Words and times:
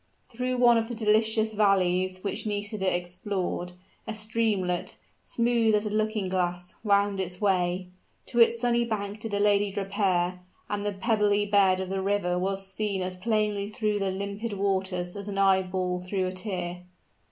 Through 0.29 0.57
one 0.57 0.79
of 0.79 0.87
the 0.87 0.95
delicious 0.95 1.53
valleys 1.53 2.23
which 2.23 2.47
Nisida 2.47 2.91
explored, 2.97 3.73
a 4.07 4.15
streamlet, 4.15 4.97
smooth 5.21 5.75
as 5.75 5.85
a 5.85 5.91
looking 5.91 6.27
glass, 6.27 6.73
wound 6.83 7.19
its 7.19 7.39
way. 7.39 7.89
To 8.25 8.39
its 8.39 8.59
sunny 8.59 8.83
bank 8.83 9.19
did 9.19 9.29
the 9.29 9.39
lady 9.39 9.71
repair; 9.71 10.39
and 10.67 10.83
the 10.83 10.91
pebbly 10.93 11.45
bed 11.45 11.79
of 11.79 11.89
the 11.89 12.01
river 12.01 12.39
was 12.39 12.65
seen 12.65 13.03
as 13.03 13.15
plainly 13.15 13.69
through 13.69 13.99
the 13.99 14.09
limpid 14.09 14.53
waters 14.53 15.15
as 15.15 15.27
an 15.27 15.37
eyeball 15.37 15.99
through 15.99 16.25
a 16.25 16.33
tear. 16.33 16.81